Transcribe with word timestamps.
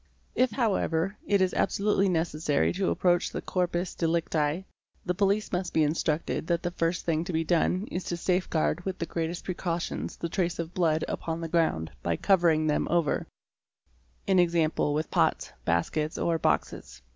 If, 0.33 0.53
however, 0.53 1.15
it 1.27 1.41
is 1.41 1.53
absolutely 1.53 2.09
necessary 2.09 2.73
to 2.73 2.89
approach 2.89 3.29
the 3.29 3.39
corpus 3.39 3.93
delicti,_ 3.93 4.31
the 5.05 5.13
police 5.13 5.51
must 5.51 5.73
be 5.75 5.83
instructed 5.83 6.47
that 6.47 6.63
the 6.63 6.71
first 6.71 7.05
thing 7.05 7.23
to 7.25 7.31
be 7.31 7.43
done 7.43 7.87
is 7.91 8.03
to 8.05 8.17
safe 8.17 8.49
/ 8.49 8.49
guard 8.49 8.83
with 8.83 8.97
the 8.97 9.05
greatest 9.05 9.43
precautions 9.45 10.17
the 10.17 10.27
traces 10.27 10.57
of 10.57 10.73
blood 10.73 11.05
upon 11.07 11.41
the 11.41 11.47
ground 11.47 11.91
by 12.01 12.15
covering 12.15 12.65
them 12.65 12.87
over, 12.89 13.27
¢.g., 14.27 14.91
with 14.95 15.11
pots, 15.11 15.53
baskets, 15.65 16.17
or 16.17 16.39
boxes. 16.39 17.03